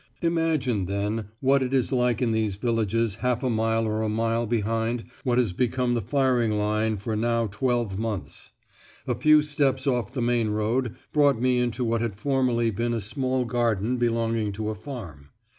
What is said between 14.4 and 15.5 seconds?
to a farm.